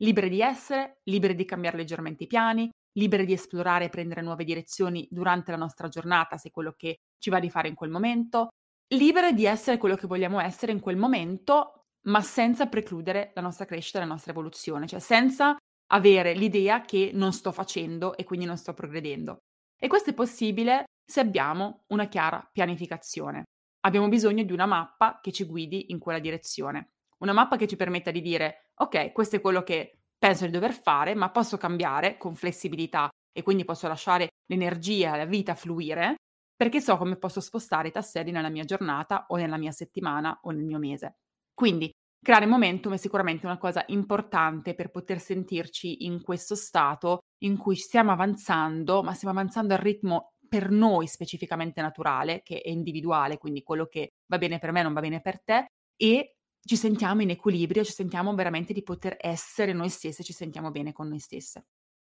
Libere 0.02 0.31
di 0.31 0.40
essere, 0.40 1.00
libere 1.04 1.34
di 1.34 1.44
cambiare 1.44 1.76
leggermente 1.76 2.25
i 2.25 2.26
piani, 2.26 2.70
libere 2.94 3.26
di 3.26 3.34
esplorare 3.34 3.84
e 3.84 3.90
prendere 3.90 4.22
nuove 4.22 4.44
direzioni 4.44 5.06
durante 5.10 5.50
la 5.50 5.58
nostra 5.58 5.88
giornata, 5.88 6.38
se 6.38 6.48
è 6.48 6.50
quello 6.50 6.72
che 6.75 7.00
ci 7.19 7.28
va 7.28 7.38
di 7.38 7.50
fare 7.50 7.69
in 7.69 7.75
quel 7.75 7.90
momento, 7.90 8.48
libere 8.94 9.34
di 9.34 9.44
essere 9.44 9.76
quello 9.76 9.96
che 9.96 10.06
vogliamo 10.06 10.40
essere 10.40 10.72
in 10.72 10.81
quel 10.81 10.96
momento, 10.96 11.84
ma 12.06 12.22
senza 12.22 12.66
precludere 12.66 13.32
la 13.34 13.43
nostra 13.43 13.66
crescita 13.66 13.98
e 13.98 14.00
la 14.00 14.06
nostra 14.06 14.32
evoluzione, 14.32 14.87
cioè 14.87 15.00
senza 15.00 15.55
avere 15.92 16.34
l'idea 16.34 16.82
che 16.82 17.10
non 17.14 17.32
sto 17.32 17.52
facendo 17.52 18.16
e 18.16 18.24
quindi 18.24 18.46
non 18.46 18.56
sto 18.56 18.74
progredendo. 18.74 19.38
E 19.78 19.88
questo 19.88 20.10
è 20.10 20.14
possibile 20.14 20.84
se 21.04 21.20
abbiamo 21.20 21.84
una 21.88 22.06
chiara 22.06 22.48
pianificazione. 22.50 23.44
Abbiamo 23.84 24.08
bisogno 24.08 24.44
di 24.44 24.52
una 24.52 24.67
mappa 24.67 25.20
che 25.20 25.32
ci 25.32 25.44
guidi 25.44 25.90
in 25.90 25.98
quella 25.98 26.19
direzione. 26.19 26.93
Una 27.19 27.32
mappa 27.32 27.56
che 27.56 27.67
ci 27.67 27.76
permetta 27.76 28.10
di 28.10 28.20
dire, 28.20 28.70
ok, 28.76 29.12
questo 29.12 29.36
è 29.36 29.40
quello 29.40 29.62
che 29.62 29.98
penso 30.19 30.44
di 30.44 30.52
dover 30.52 30.72
fare, 30.72 31.14
ma 31.14 31.31
posso 31.31 31.56
cambiare 31.56 32.17
con 32.17 32.34
flessibilità 32.36 33.08
e 33.32 33.43
quindi 33.43 33.64
posso 33.64 33.88
lasciare 33.88 34.28
l'energia, 34.46 35.17
la 35.17 35.24
vita 35.24 35.55
fluire, 35.55 36.14
perché 36.55 36.81
so 36.81 36.96
come 36.96 37.17
posso 37.17 37.40
spostare 37.40 37.88
i 37.88 37.93
tasselli 37.93 38.31
nella 38.31 38.50
mia 38.50 38.64
giornata 38.64 39.26
o 39.28 39.36
nella 39.36 39.56
mia 39.56 39.72
settimana 39.72 40.38
o 40.43 40.50
nel 40.52 40.64
mio 40.64 40.78
mese. 40.78 41.17
Quindi 41.52 41.90
Creare 42.24 42.46
momentum 42.46 42.93
è 42.93 42.98
sicuramente 42.98 43.46
una 43.46 43.58
cosa 43.58 43.82
importante 43.88 44.74
per 44.74 44.91
poter 44.91 45.19
sentirci 45.19 46.06
in 46.06 46.22
questo 46.22 46.55
stato 46.55 47.19
in 47.43 47.56
cui 47.56 47.74
stiamo 47.74 48.12
avanzando, 48.12 49.02
ma 49.02 49.12
stiamo 49.12 49.36
avanzando 49.36 49.74
al 49.74 49.81
ritmo 49.81 50.34
per 50.48 50.70
noi 50.70 51.08
specificamente 51.08 51.82
naturale, 51.82 52.43
che 52.44 52.60
è 52.60 52.69
individuale, 52.69 53.38
quindi 53.38 53.64
quello 53.64 53.86
che 53.86 54.10
va 54.31 54.38
bene 54.38 54.60
per 54.60 54.70
me 54.70 54.82
non 54.82 54.93
va 54.93 55.00
bene 55.00 55.20
per 55.20 55.43
te, 55.43 55.67
e 55.96 56.34
ci 56.64 56.76
sentiamo 56.76 57.22
in 57.22 57.31
equilibrio, 57.31 57.82
ci 57.82 57.91
sentiamo 57.91 58.32
veramente 58.36 58.72
di 58.72 58.84
poter 58.84 59.17
essere 59.19 59.72
noi 59.72 59.88
stesse, 59.88 60.22
ci 60.22 60.32
sentiamo 60.32 60.70
bene 60.70 60.93
con 60.93 61.08
noi 61.08 61.19
stesse. 61.19 61.64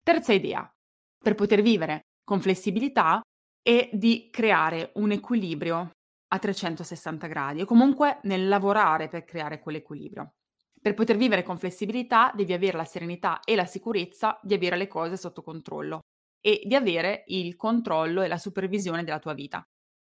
Terza 0.04 0.34
idea, 0.34 0.72
per 1.18 1.34
poter 1.34 1.64
vivere 1.64 2.02
con 2.24 2.42
flessibilità 2.42 3.22
è 3.64 3.90
di 3.92 4.30
creare 4.32 4.92
un 4.96 5.10
equilibrio 5.12 5.90
a 6.36 6.40
360 6.40 7.28
gradi 7.28 7.62
o 7.62 7.66
comunque 7.66 8.20
nel 8.24 8.48
lavorare 8.48 9.08
per 9.08 9.24
creare 9.24 9.60
quell'equilibrio. 9.60 10.34
Per 10.82 10.94
poter 10.94 11.18
vivere 11.18 11.44
con 11.44 11.58
flessibilità 11.58 12.32
devi 12.36 12.54
avere 12.54 12.78
la 12.78 12.86
serenità 12.86 13.40
e 13.40 13.56
la 13.56 13.66
sicurezza 13.66 14.40
di 14.44 14.54
avere 14.54 14.78
le 14.78 14.88
cose 14.88 15.18
sotto 15.18 15.42
controllo 15.42 16.02
e 16.40 16.62
di 16.64 16.76
avere 16.76 17.24
il 17.28 17.56
controllo 17.56 18.22
e 18.22 18.28
la 18.28 18.38
supervisione 18.38 19.04
della 19.04 19.20
tua 19.20 19.34
vita. 19.34 19.64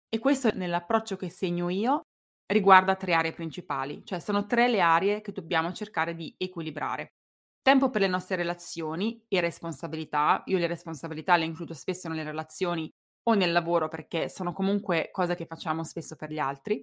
E 0.09 0.19
questo 0.19 0.51
nell'approccio 0.53 1.17
che 1.17 1.31
segno 1.31 1.69
io 1.69 2.01
riguarda 2.47 2.97
tre 2.97 3.15
aree 3.15 3.33
principali, 3.33 4.05
cioè 4.05 4.19
sono 4.19 4.47
tre 4.47 4.69
le 4.69 4.81
aree 4.81 5.21
che 5.21 5.33
dobbiamo 5.33 5.73
cercare 5.73 6.15
di 6.15 6.35
equilibrare. 6.37 7.13
Tempo 7.63 7.89
per 7.89 8.01
le 8.01 8.09
nostre 8.09 8.37
relazioni 8.37 9.25
e 9.29 9.41
responsabilità. 9.41 10.43
Io 10.47 10.59
le 10.59 10.67
responsabilità 10.67 11.37
le 11.37 11.47
includo 11.47 11.73
spesso 11.73 12.09
nelle 12.09 12.25
relazioni 12.25 12.91
o 13.25 13.35
nel 13.35 13.53
lavoro 13.53 13.89
perché 13.89 14.29
sono 14.29 14.53
comunque 14.53 15.09
cose 15.11 15.35
che 15.35 15.47
facciamo 15.47 15.85
spesso 15.85 16.17
per 16.17 16.31
gli 16.31 16.39
altri, 16.39 16.81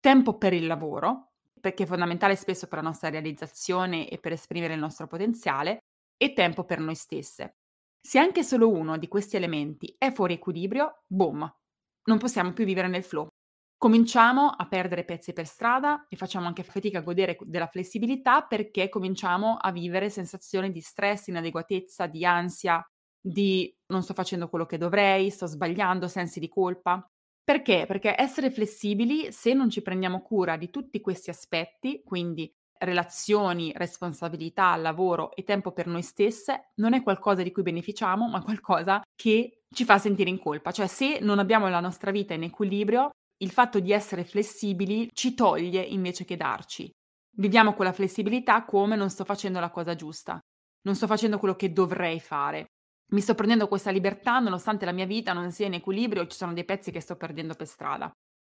tempo 0.00 0.36
per 0.36 0.52
il 0.52 0.66
lavoro, 0.66 1.30
perché 1.60 1.84
è 1.84 1.86
fondamentale 1.86 2.36
spesso 2.36 2.66
per 2.66 2.78
la 2.78 2.88
nostra 2.88 3.08
realizzazione 3.08 4.08
e 4.08 4.18
per 4.18 4.32
esprimere 4.32 4.74
il 4.74 4.80
nostro 4.80 5.06
potenziale, 5.06 5.78
e 6.16 6.32
tempo 6.32 6.64
per 6.64 6.78
noi 6.78 6.94
stesse. 6.94 7.54
Se 8.00 8.18
anche 8.18 8.42
solo 8.42 8.70
uno 8.70 8.98
di 8.98 9.08
questi 9.08 9.36
elementi 9.36 9.94
è 9.96 10.12
fuori 10.12 10.34
equilibrio, 10.34 11.02
boom, 11.06 11.50
non 12.04 12.18
possiamo 12.18 12.52
più 12.52 12.64
vivere 12.64 12.88
nel 12.88 13.02
flow. 13.02 13.28
Cominciamo 13.76 14.48
a 14.48 14.66
perdere 14.66 15.04
pezzi 15.04 15.32
per 15.32 15.46
strada 15.46 16.06
e 16.08 16.16
facciamo 16.16 16.46
anche 16.46 16.62
fatica 16.62 16.98
a 16.98 17.02
godere 17.02 17.36
della 17.40 17.66
flessibilità 17.66 18.42
perché 18.42 18.88
cominciamo 18.88 19.56
a 19.56 19.72
vivere 19.72 20.10
sensazioni 20.10 20.70
di 20.70 20.80
stress, 20.80 21.26
inadeguatezza, 21.26 22.06
di 22.06 22.24
ansia, 22.24 22.82
di 23.26 23.74
non 23.86 24.02
sto 24.02 24.12
facendo 24.12 24.48
quello 24.48 24.66
che 24.66 24.76
dovrei, 24.76 25.30
sto 25.30 25.46
sbagliando, 25.46 26.08
sensi 26.08 26.40
di 26.40 26.48
colpa. 26.48 27.06
Perché? 27.42 27.84
Perché 27.86 28.14
essere 28.18 28.50
flessibili, 28.50 29.32
se 29.32 29.54
non 29.54 29.70
ci 29.70 29.80
prendiamo 29.80 30.20
cura 30.20 30.56
di 30.56 30.68
tutti 30.70 31.00
questi 31.00 31.30
aspetti, 31.30 32.02
quindi 32.04 32.52
relazioni, 32.78 33.72
responsabilità, 33.74 34.76
lavoro 34.76 35.34
e 35.34 35.42
tempo 35.42 35.72
per 35.72 35.86
noi 35.86 36.02
stesse, 36.02 36.72
non 36.76 36.92
è 36.92 37.02
qualcosa 37.02 37.42
di 37.42 37.52
cui 37.52 37.62
beneficiamo, 37.62 38.28
ma 38.28 38.42
qualcosa 38.42 39.02
che 39.14 39.62
ci 39.70 39.84
fa 39.84 39.98
sentire 39.98 40.28
in 40.28 40.38
colpa. 40.38 40.70
Cioè, 40.70 40.86
se 40.86 41.18
non 41.20 41.38
abbiamo 41.38 41.68
la 41.68 41.80
nostra 41.80 42.10
vita 42.10 42.34
in 42.34 42.42
equilibrio, 42.42 43.10
il 43.38 43.50
fatto 43.50 43.80
di 43.80 43.92
essere 43.92 44.24
flessibili 44.24 45.08
ci 45.12 45.34
toglie 45.34 45.80
invece 45.80 46.24
che 46.24 46.36
darci. 46.36 46.90
Viviamo 47.36 47.74
con 47.74 47.86
la 47.86 47.92
flessibilità 47.92 48.64
come 48.64 48.96
non 48.96 49.10
sto 49.10 49.24
facendo 49.24 49.60
la 49.60 49.70
cosa 49.70 49.94
giusta, 49.94 50.38
non 50.82 50.94
sto 50.94 51.06
facendo 51.06 51.38
quello 51.38 51.56
che 51.56 51.72
dovrei 51.72 52.20
fare. 52.20 52.66
Mi 53.14 53.20
sto 53.20 53.36
prendendo 53.36 53.68
questa 53.68 53.92
libertà 53.92 54.40
nonostante 54.40 54.84
la 54.84 54.90
mia 54.90 55.06
vita 55.06 55.32
non 55.32 55.52
sia 55.52 55.66
in 55.66 55.74
equilibrio 55.74 56.22
e 56.22 56.28
ci 56.28 56.36
sono 56.36 56.52
dei 56.52 56.64
pezzi 56.64 56.90
che 56.90 56.98
sto 56.98 57.14
perdendo 57.14 57.54
per 57.54 57.68
strada. 57.68 58.10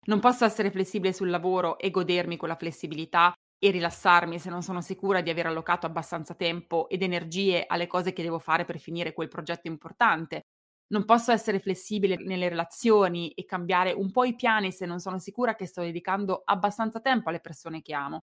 Non 0.06 0.18
posso 0.18 0.44
essere 0.44 0.72
flessibile 0.72 1.12
sul 1.12 1.30
lavoro 1.30 1.78
e 1.78 1.90
godermi 1.90 2.36
quella 2.36 2.56
flessibilità 2.56 3.32
e 3.56 3.70
rilassarmi 3.70 4.36
se 4.40 4.50
non 4.50 4.62
sono 4.62 4.80
sicura 4.80 5.20
di 5.20 5.30
aver 5.30 5.46
allocato 5.46 5.86
abbastanza 5.86 6.34
tempo 6.34 6.88
ed 6.88 7.02
energie 7.02 7.66
alle 7.68 7.86
cose 7.86 8.12
che 8.12 8.22
devo 8.22 8.40
fare 8.40 8.64
per 8.64 8.80
finire 8.80 9.12
quel 9.12 9.28
progetto 9.28 9.68
importante. 9.68 10.46
Non 10.88 11.04
posso 11.04 11.30
essere 11.30 11.60
flessibile 11.60 12.16
nelle 12.16 12.48
relazioni 12.48 13.30
e 13.30 13.44
cambiare 13.44 13.92
un 13.92 14.10
po' 14.10 14.24
i 14.24 14.34
piani 14.34 14.72
se 14.72 14.86
non 14.86 14.98
sono 14.98 15.20
sicura 15.20 15.54
che 15.54 15.66
sto 15.66 15.82
dedicando 15.82 16.42
abbastanza 16.44 16.98
tempo 16.98 17.28
alle 17.28 17.40
persone 17.40 17.80
che 17.80 17.94
amo. 17.94 18.22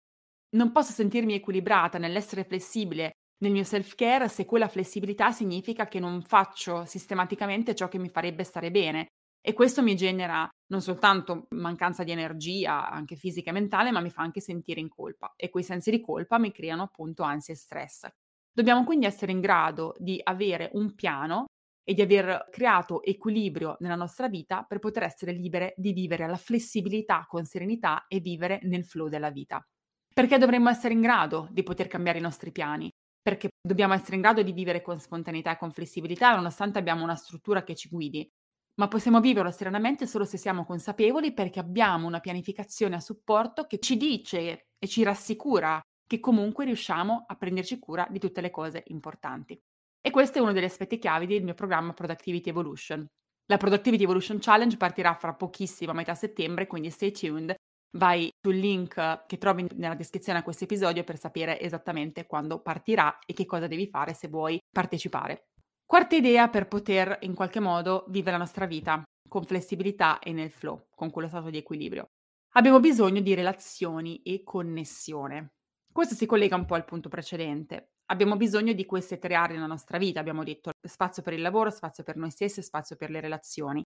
Non 0.58 0.74
posso 0.74 0.92
sentirmi 0.92 1.34
equilibrata 1.34 1.98
nell'essere 1.98 2.44
flessibile 2.44 3.14
nel 3.40 3.52
mio 3.52 3.64
self-care 3.64 4.28
se 4.30 4.46
quella 4.46 4.68
flessibilità 4.68 5.32
significa 5.32 5.88
che 5.88 6.00
non 6.00 6.22
faccio 6.22 6.86
sistematicamente 6.86 7.76
ciò 7.76 7.88
che 7.88 7.98
mi 8.00 8.10
farebbe 8.10 8.44
stare 8.44 8.72
bene 8.72 9.08
e 9.42 9.54
questo 9.54 9.84
mi 9.84 9.96
genera 9.96 10.50
non 10.68 10.82
soltanto 10.82 11.46
mancanza 11.52 12.04
di 12.04 12.12
energia, 12.12 12.90
anche 12.90 13.16
fisica 13.16 13.52
e 13.52 13.54
mentale, 13.54 13.92
ma 13.92 14.00
mi 14.00 14.10
fa 14.10 14.24
anche 14.24 14.42
sentire 14.42 14.80
in 14.80 14.90
colpa 14.90 15.34
e 15.36 15.50
quei 15.50 15.64
sensi 15.64 15.92
di 15.92 16.02
colpa 16.02 16.40
mi 16.40 16.52
creano 16.52 16.82
appunto 16.84 17.22
ansia 17.22 17.54
e 17.54 17.58
stress. 17.58 18.08
Dobbiamo 18.52 18.84
quindi 18.84 19.06
essere 19.06 19.32
in 19.32 19.42
grado 19.42 19.94
di 20.00 20.20
avere 20.24 20.72
un 20.74 20.96
piano 20.96 21.46
e 21.84 21.94
di 21.94 22.02
aver 22.02 22.48
creato 22.50 23.04
equilibrio 23.04 23.76
nella 23.82 23.96
nostra 23.96 24.28
vita 24.28 24.64
per 24.64 24.80
poter 24.80 25.04
essere 25.04 25.34
libere 25.34 25.76
di 25.78 25.94
vivere 25.94 26.26
la 26.26 26.38
flessibilità 26.38 27.26
con 27.28 27.46
serenità 27.46 28.06
e 28.08 28.20
vivere 28.22 28.60
nel 28.64 28.84
flow 28.86 29.08
della 29.10 29.30
vita. 29.30 29.64
Perché 30.12 30.40
dovremmo 30.40 30.70
essere 30.70 30.94
in 30.94 31.02
grado 31.02 31.48
di 31.52 31.62
poter 31.62 31.88
cambiare 31.88 32.18
i 32.18 32.22
nostri 32.22 32.52
piani? 32.52 32.90
Perché 33.26 33.50
dobbiamo 33.60 33.96
essere 33.96 34.16
in 34.16 34.22
grado 34.22 34.44
di 34.44 34.52
vivere 34.52 34.84
con 34.84 35.00
spontaneità 35.00 35.54
e 35.54 35.58
con 35.58 35.72
flessibilità 35.72 36.36
nonostante 36.36 36.78
abbiamo 36.78 37.04
una 37.04 37.16
struttura 37.16 37.64
che 37.64 37.74
ci 37.74 37.90
guidi 37.90 38.30
ma 38.76 38.88
possiamo 38.88 39.20
viverlo 39.20 39.52
serenamente 39.52 40.06
solo 40.06 40.26
se 40.26 40.38
siamo 40.38 40.66
consapevoli 40.66 41.34
perché 41.34 41.60
abbiamo 41.60 42.08
una 42.08 42.20
pianificazione 42.20 42.96
a 42.96 43.00
supporto 43.00 43.66
che 43.66 43.80
ci 43.80 43.98
dice 43.98 44.68
e 44.78 44.88
ci 44.88 45.04
rassicura 45.04 45.80
che 46.06 46.20
comunque 46.20 46.66
riusciamo 46.66 47.26
a 47.28 47.36
prenderci 47.36 47.80
cura 47.80 48.06
di 48.10 48.20
tutte 48.20 48.42
le 48.42 48.52
cose 48.52 48.84
importanti. 48.88 49.60
E 50.02 50.12
questo 50.12 50.38
è 50.38 50.42
uno 50.42 50.52
degli 50.52 50.66
aspetti 50.66 51.00
chiavi 51.00 51.26
del 51.26 51.44
mio 51.44 51.56
programma 51.56 51.94
Productivity 51.94 52.50
Evolution. 52.50 53.06
La 53.48 53.58
Productivity 53.58 54.04
Evolution 54.04 54.38
Challenge 54.40 54.78
partirà 54.78 55.16
fra 55.16 55.34
pochissimo, 55.34 55.92
a 55.92 55.96
metà 55.96 56.14
settembre, 56.14 56.68
quindi 56.68 56.90
stay 56.92 57.12
tuned. 57.12 57.56
Vai 57.96 58.30
sul 58.42 58.58
link 58.58 59.26
che 59.26 59.38
trovi 59.38 59.66
nella 59.76 59.96
descrizione 59.96 60.40
a 60.40 60.44
questo 60.44 60.66
episodio 60.66 61.06
per 61.06 61.18
sapere 61.18 61.62
esattamente 61.62 62.26
quando 62.26 62.60
partirà 62.60 63.20
e 63.26 63.34
che 63.34 63.46
cosa 63.46 63.68
devi 63.68 63.88
fare 63.88 64.14
se 64.14 64.28
vuoi 64.28 64.60
partecipare. 64.70 65.48
Quarta 65.86 66.16
idea 66.16 66.50
per 66.50 66.68
poter 66.68 67.20
in 67.22 67.34
qualche 67.34 67.62
modo 67.62 68.04
vivere 68.10 68.32
la 68.32 68.40
nostra 68.44 68.66
vita 68.66 69.02
con 69.30 69.46
flessibilità 69.46 70.20
e 70.20 70.34
nel 70.34 70.52
flow, 70.52 70.88
con 70.94 71.10
quello 71.10 71.30
stato 71.30 71.50
di 71.50 71.58
equilibrio. 71.58 72.08
Abbiamo 72.56 72.82
bisogno 72.82 73.22
di 73.22 73.34
relazioni 73.34 74.22
e 74.24 74.44
connessione. 74.44 75.54
Questo 75.92 76.16
si 76.16 76.26
collega 76.26 76.58
un 76.58 76.66
po' 76.66 76.76
al 76.76 76.84
punto 76.84 77.08
precedente. 77.08 77.92
Abbiamo 78.08 78.36
bisogno 78.36 78.74
di 78.74 78.86
queste 78.86 79.20
tre 79.20 79.36
aree 79.36 79.56
nella 79.56 79.68
nostra 79.68 79.98
vita, 79.98 80.20
abbiamo 80.20 80.44
detto 80.44 80.72
spazio 80.86 81.24
per 81.24 81.32
il 81.32 81.42
lavoro, 81.42 81.70
spazio 81.70 82.04
per 82.04 82.18
noi 82.18 82.30
stessi, 82.30 82.62
spazio 82.62 82.98
per 82.98 83.10
le 83.10 83.22
relazioni. 83.22 83.82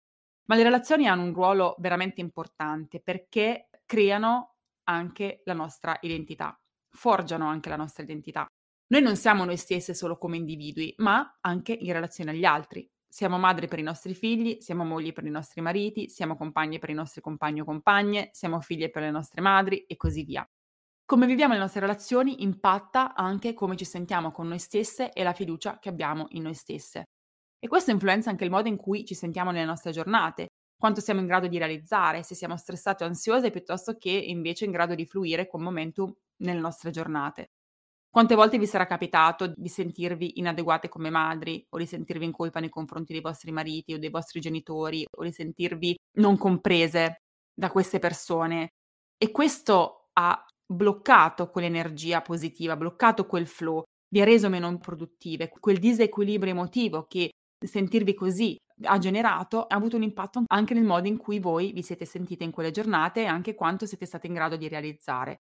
Ma 0.47 0.55
le 0.57 0.62
relazioni 0.62 1.07
hanno 1.07 1.25
un 1.25 1.35
ruolo 1.35 1.75
veramente 1.79 2.23
importante 2.23 3.00
perché 3.00 3.68
creano 3.88 4.57
anche 4.85 5.40
la 5.45 5.54
nostra 5.54 5.97
identità, 6.02 6.54
forgiano 6.95 7.49
anche 7.49 7.71
la 7.71 7.76
nostra 7.76 8.02
identità. 8.02 8.47
Noi 8.88 9.02
non 9.02 9.16
siamo 9.16 9.45
noi 9.47 9.57
stesse 9.57 9.95
solo 9.95 10.18
come 10.18 10.37
individui, 10.37 10.92
ma 10.99 11.38
anche 11.40 11.73
in 11.73 11.92
relazione 11.92 12.33
agli 12.33 12.45
altri. 12.45 12.87
Siamo 13.09 13.38
madri 13.38 13.66
per 13.66 13.78
i 13.78 13.83
nostri 13.83 14.14
figli, 14.14 14.59
siamo 14.61 14.85
mogli 14.85 15.14
per 15.14 15.25
i 15.25 15.30
nostri 15.30 15.62
mariti, 15.62 16.11
siamo 16.11 16.37
compagne 16.37 16.78
per 16.78 16.90
i 16.90 16.95
nostri 16.95 17.23
compagni 17.23 17.62
o 17.62 17.64
compagne, 17.64 18.28
siamo 18.33 18.61
figlie 18.61 18.90
per 18.90 19.02
le 19.02 19.11
nostre 19.11 19.40
madri 19.40 19.85
e 19.87 19.97
così 19.97 20.23
via. 20.23 20.47
Come 21.07 21.26
viviamo 21.26 21.54
le 21.54 21.61
nostre 21.61 21.80
relazioni 21.80 22.42
impatta 22.42 23.14
anche 23.14 23.54
come 23.54 23.75
ci 23.75 23.87
sentiamo 23.87 24.30
con 24.30 24.49
noi 24.49 24.59
stesse 24.59 25.12
e 25.12 25.23
la 25.23 25.33
fiducia 25.33 25.78
che 25.78 25.88
abbiamo 25.88 26.26
in 26.30 26.42
noi 26.42 26.54
stesse. 26.54 27.04
E 27.59 27.68
questo 27.68 27.90
influenza 27.90 28.28
anche 28.28 28.45
il 28.45 28.50
modo 28.50 28.68
in 28.68 28.76
cui 28.76 29.07
ci 29.07 29.14
sentiamo 29.14 29.50
nelle 29.50 29.64
nostre 29.64 29.92
giornate, 29.92 30.49
quanto 30.78 31.00
siamo 31.00 31.20
in 31.20 31.26
grado 31.26 31.49
di 31.49 31.58
realizzare, 31.58 32.23
se 32.23 32.35
siamo 32.35 32.56
stressate 32.56 33.04
o 33.04 33.06
ansiose 33.06 33.50
piuttosto 33.50 33.97
che 33.97 34.11
invece 34.11 34.64
in 34.64 34.70
grado 34.70 34.94
di 34.94 35.06
fluire 35.06 35.49
con 35.49 35.62
momentum 35.62 36.14
nelle 36.38 36.61
nostre 36.61 36.90
giornate. 36.90 37.50
Quante 38.11 38.35
volte 38.35 38.58
vi 38.58 38.66
sarà 38.66 38.87
capitato 38.87 39.52
di 39.54 39.68
sentirvi 39.68 40.38
inadeguate 40.38 40.88
come 40.88 41.11
madri 41.11 41.64
o 41.68 41.78
di 41.78 41.85
sentirvi 41.85 42.25
in 42.25 42.32
colpa 42.32 42.58
nei 42.58 42.70
confronti 42.70 43.12
dei 43.12 43.20
vostri 43.20 43.52
mariti 43.52 43.94
o 43.94 43.99
dei 43.99 44.08
vostri 44.08 44.40
genitori 44.40 45.04
o 45.16 45.23
di 45.25 45.32
sentirvi 45.32 45.94
non 46.18 46.38
comprese 46.38 47.23
da 47.52 47.70
queste 47.70 47.99
persone? 47.99 48.70
E 49.18 49.30
questo 49.30 50.08
ha 50.14 50.42
bloccato 50.64 51.50
quell'energia 51.50 52.23
positiva, 52.23 52.76
bloccato 52.76 53.26
quel 53.26 53.47
flow, 53.47 53.82
vi 54.08 54.20
ha 54.20 54.25
reso 54.25 54.49
meno 54.49 54.78
produttive. 54.78 55.50
Quel 55.50 55.78
disequilibrio 55.78 56.52
emotivo 56.52 57.04
che 57.06 57.30
sentirvi 57.64 58.14
così 58.14 58.56
ha 58.82 58.99
generato 58.99 59.66
ha 59.66 59.75
avuto 59.75 59.97
un 59.97 60.02
impatto 60.02 60.44
anche 60.47 60.75
nel 60.75 60.85
modo 60.85 61.08
in 61.08 61.16
cui 61.16 61.38
voi 61.38 61.73
vi 61.73 61.82
siete 61.82 62.04
sentite 62.04 62.44
in 62.44 62.50
quelle 62.50 62.70
giornate 62.70 63.23
e 63.23 63.26
anche 63.26 63.54
quanto 63.54 63.87
siete 63.87 64.06
state 64.06 64.26
in 64.26 64.35
grado 64.35 64.56
di 64.56 64.68
realizzare. 64.68 65.40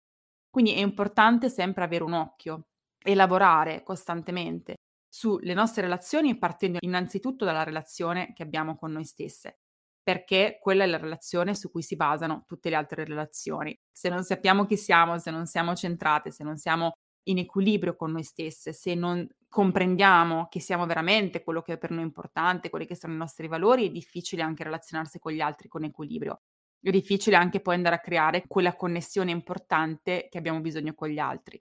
Quindi 0.51 0.73
è 0.73 0.79
importante 0.79 1.49
sempre 1.49 1.85
avere 1.85 2.05
un 2.05 2.13
occhio 2.13 2.69
e 3.03 3.15
lavorare 3.15 3.83
costantemente 3.83 4.77
sulle 5.09 5.55
nostre 5.55 5.83
relazioni 5.83 6.39
partendo 6.39 6.79
innanzitutto 6.81 7.45
dalla 7.45 7.63
relazione 7.63 8.33
che 8.33 8.43
abbiamo 8.43 8.77
con 8.77 8.93
noi 8.93 9.05
stesse, 9.05 9.59
perché 10.03 10.59
quella 10.61 10.85
è 10.85 10.87
la 10.87 10.97
relazione 10.97 11.55
su 11.55 11.71
cui 11.71 11.83
si 11.83 11.97
basano 11.97 12.45
tutte 12.47 12.71
le 12.71 12.77
altre 12.77 13.05
relazioni. 13.05 13.77
Se 13.93 14.09
non 14.09 14.25
sappiamo 14.25 14.65
chi 14.65 14.77
siamo, 14.77 15.19
se 15.19 15.31
non 15.31 15.47
siamo 15.47 15.75
centrate, 15.75 16.31
se 16.31 16.45
non 16.45 16.57
siamo 16.57 16.93
in 17.25 17.39
equilibrio 17.39 17.97
con 17.97 18.13
noi 18.13 18.25
stesse, 18.25 18.73
se 18.73 18.95
non 18.95 19.27
comprendiamo 19.49 20.49
che 20.49 20.61
siamo 20.61 20.87
veramente 20.87 21.43
quello 21.43 21.63
che 21.63 21.75
è 21.75 21.79
per 21.79 21.91
noi 21.91 22.03
importante, 22.03 22.71
quelli 22.71 22.87
che 22.87 22.97
sono 22.97 23.15
i 23.15 23.17
nostri 23.17 23.49
valori, 23.49 23.87
è 23.87 23.91
difficile 23.91 24.43
anche 24.43 24.65
relazionarsi 24.65 25.19
con 25.19 25.33
gli 25.33 25.41
altri 25.41 25.69
con 25.69 25.85
equilibrio 25.85 26.41
è 26.89 26.91
difficile 26.91 27.37
anche 27.37 27.61
poi 27.61 27.77
andare 27.77 27.97
a 27.97 28.01
creare 28.01 28.45
quella 28.47 28.77
connessione 28.77 29.31
importante 29.31 30.29
che 30.31 30.39
abbiamo 30.39 30.61
bisogno 30.61 30.95
con 30.95 31.09
gli 31.09 31.19
altri. 31.19 31.61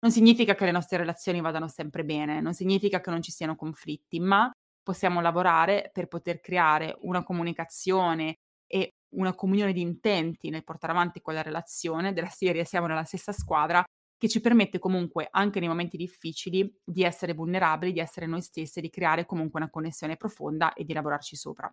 Non 0.00 0.10
significa 0.12 0.54
che 0.54 0.64
le 0.64 0.70
nostre 0.72 0.98
relazioni 0.98 1.40
vadano 1.40 1.68
sempre 1.68 2.04
bene, 2.04 2.40
non 2.40 2.54
significa 2.54 3.00
che 3.00 3.10
non 3.10 3.22
ci 3.22 3.30
siano 3.30 3.56
conflitti, 3.56 4.20
ma 4.20 4.50
possiamo 4.82 5.20
lavorare 5.20 5.90
per 5.92 6.08
poter 6.08 6.40
creare 6.40 6.96
una 7.02 7.22
comunicazione 7.22 8.34
e 8.66 8.90
una 9.14 9.34
comunione 9.34 9.72
di 9.72 9.80
intenti 9.80 10.50
nel 10.50 10.64
portare 10.64 10.92
avanti 10.92 11.20
quella 11.20 11.40
relazione 11.40 12.12
della 12.12 12.28
serie 12.28 12.64
siamo 12.64 12.86
nella 12.86 13.04
stessa 13.04 13.32
squadra 13.32 13.82
che 14.16 14.28
ci 14.28 14.40
permette 14.40 14.78
comunque 14.78 15.28
anche 15.30 15.60
nei 15.60 15.68
momenti 15.68 15.96
difficili 15.96 16.72
di 16.84 17.02
essere 17.02 17.34
vulnerabili, 17.34 17.92
di 17.92 18.00
essere 18.00 18.26
noi 18.26 18.42
stessi, 18.42 18.80
di 18.80 18.90
creare 18.90 19.26
comunque 19.26 19.60
una 19.60 19.70
connessione 19.70 20.16
profonda 20.16 20.72
e 20.72 20.84
di 20.84 20.92
lavorarci 20.92 21.36
sopra. 21.36 21.72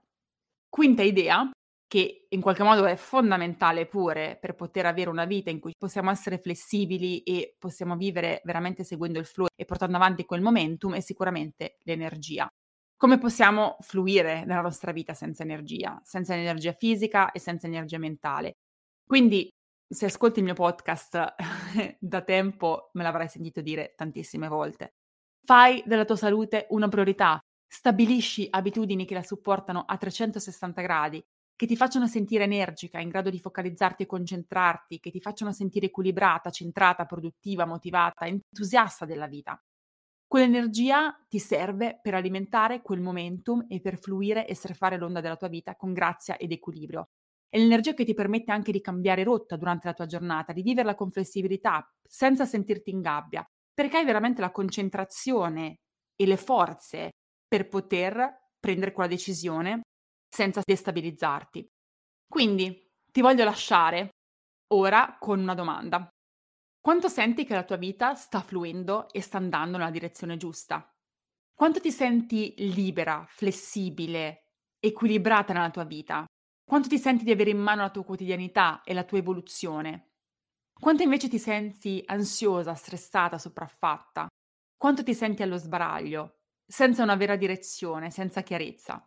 Quinta 0.69 1.03
idea 1.03 1.49
che 1.87 2.25
in 2.29 2.39
qualche 2.41 2.63
modo 2.63 2.85
è 2.85 2.95
fondamentale 2.95 3.85
pure 3.85 4.37
per 4.39 4.55
poter 4.55 4.85
avere 4.85 5.09
una 5.09 5.25
vita 5.25 5.49
in 5.49 5.59
cui 5.59 5.73
possiamo 5.77 6.09
essere 6.09 6.37
flessibili 6.39 7.21
e 7.23 7.55
possiamo 7.59 7.97
vivere 7.97 8.41
veramente 8.45 8.85
seguendo 8.85 9.19
il 9.19 9.25
flow 9.25 9.47
e 9.55 9.65
portando 9.65 9.97
avanti 9.97 10.23
quel 10.25 10.41
momentum, 10.41 10.95
è 10.95 11.01
sicuramente 11.01 11.77
l'energia. 11.83 12.47
Come 12.95 13.17
possiamo 13.17 13.75
fluire 13.81 14.45
nella 14.45 14.61
nostra 14.61 14.91
vita 14.93 15.13
senza 15.13 15.43
energia, 15.43 15.99
senza 16.05 16.33
energia 16.35 16.71
fisica 16.73 17.31
e 17.31 17.39
senza 17.39 17.67
energia 17.67 17.97
mentale? 17.97 18.53
Quindi, 19.05 19.49
se 19.91 20.05
ascolti 20.05 20.39
il 20.39 20.45
mio 20.45 20.53
podcast 20.53 21.35
da 21.99 22.21
tempo, 22.21 22.89
me 22.93 23.03
l'avrai 23.03 23.27
sentito 23.27 23.61
dire 23.61 23.93
tantissime 23.95 24.47
volte. 24.47 24.95
Fai 25.43 25.83
della 25.85 26.05
tua 26.05 26.15
salute 26.15 26.67
una 26.69 26.87
priorità, 26.87 27.39
Stabilisci 27.73 28.47
abitudini 28.49 29.05
che 29.05 29.13
la 29.13 29.23
supportano 29.23 29.85
a 29.87 29.95
360 29.95 30.81
gradi, 30.81 31.23
che 31.55 31.65
ti 31.65 31.77
facciano 31.77 32.05
sentire 32.05 32.43
energica, 32.43 32.99
in 32.99 33.07
grado 33.07 33.29
di 33.29 33.39
focalizzarti 33.39 34.03
e 34.03 34.07
concentrarti, 34.07 34.99
che 34.99 35.09
ti 35.09 35.21
facciano 35.21 35.53
sentire 35.53 35.85
equilibrata, 35.85 36.49
centrata, 36.49 37.05
produttiva, 37.05 37.63
motivata, 37.63 38.25
entusiasta 38.25 39.05
della 39.05 39.27
vita. 39.27 39.57
Quell'energia 40.27 41.17
ti 41.29 41.39
serve 41.39 41.97
per 42.01 42.13
alimentare 42.13 42.81
quel 42.81 42.99
momentum 42.99 43.65
e 43.69 43.79
per 43.79 43.97
fluire 43.97 44.45
e 44.45 44.53
surfare 44.53 44.97
l'onda 44.97 45.21
della 45.21 45.37
tua 45.37 45.47
vita 45.47 45.77
con 45.77 45.93
grazia 45.93 46.35
ed 46.35 46.51
equilibrio. 46.51 47.07
È 47.51 47.57
l'energia 47.57 47.93
che 47.93 48.05
ti 48.05 48.13
permette 48.13 48.51
anche 48.53 48.71
di 48.71 48.79
cambiare 48.81 49.23
rotta 49.23 49.57
durante 49.57 49.87
la 49.87 49.93
tua 49.93 50.05
giornata, 50.05 50.53
di 50.53 50.61
viverla 50.61 50.95
con 50.95 51.11
flessibilità, 51.11 51.85
senza 52.01 52.45
sentirti 52.45 52.91
in 52.91 53.01
gabbia, 53.01 53.45
perché 53.73 53.97
hai 53.97 54.05
veramente 54.05 54.41
la 54.41 54.51
concentrazione 54.51 55.79
e 56.15 56.25
le 56.25 56.37
forze 56.37 57.09
per 57.47 57.67
poter 57.67 58.51
prendere 58.59 58.93
quella 58.93 59.09
decisione 59.09 59.81
senza 60.33 60.61
destabilizzarti. 60.63 61.67
Quindi 62.27 62.87
ti 63.11 63.21
voglio 63.21 63.43
lasciare 63.43 64.11
ora 64.73 65.17
con 65.19 65.39
una 65.39 65.53
domanda. 65.55 66.07
Quanto 66.79 67.09
senti 67.09 67.45
che 67.45 67.53
la 67.53 67.65
tua 67.65 67.75
vita 67.75 68.15
sta 68.15 68.41
fluendo 68.41 69.09
e 69.11 69.21
sta 69.21 69.37
andando 69.37 69.77
nella 69.77 69.91
direzione 69.91 70.37
giusta? 70.37 70.89
Quanto 71.53 71.81
ti 71.81 71.91
senti 71.91 72.53
libera, 72.73 73.25
flessibile, 73.27 74.45
equilibrata 74.79 75.53
nella 75.53 75.69
tua 75.71 75.83
vita? 75.85 76.25
Quanto 76.71 76.87
ti 76.87 76.99
senti 76.99 77.25
di 77.25 77.31
avere 77.31 77.49
in 77.49 77.57
mano 77.57 77.81
la 77.81 77.89
tua 77.89 78.05
quotidianità 78.05 78.81
e 78.85 78.93
la 78.93 79.03
tua 79.03 79.17
evoluzione? 79.17 80.11
Quanto 80.71 81.03
invece 81.03 81.27
ti 81.27 81.37
senti 81.37 82.01
ansiosa, 82.05 82.75
stressata, 82.75 83.37
sopraffatta? 83.37 84.27
Quanto 84.77 85.03
ti 85.03 85.13
senti 85.13 85.43
allo 85.43 85.57
sbaraglio? 85.57 86.37
senza 86.65 87.03
una 87.03 87.17
vera 87.17 87.35
direzione, 87.35 88.09
senza 88.09 88.41
chiarezza. 88.43 89.05